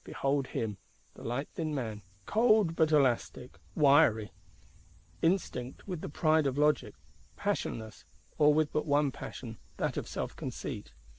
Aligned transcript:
Behold 0.03 0.47
him, 0.47 0.77
the 1.13 1.23
light 1.23 1.47
thin 1.53 1.75
man; 1.75 2.01
cold, 2.25 2.75
but 2.75 2.91
elastic, 2.91 3.59
wiry; 3.75 4.31
instinct 5.21 5.87
with 5.87 6.01
the 6.01 6.09
pride 6.09 6.47
of 6.47 6.57
Logic; 6.57 6.95
passionless, 7.35 8.03
or 8.39 8.51
with 8.51 8.73
but 8.73 8.87
one 8.87 9.11
passion, 9.11 9.59
that 9.77 9.97
of 9.97 10.07
self 10.07 10.35
conceit. 10.35 10.91